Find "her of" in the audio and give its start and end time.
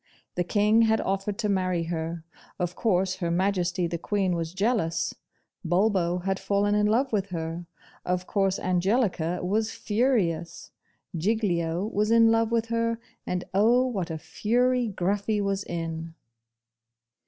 1.83-2.75, 7.27-8.25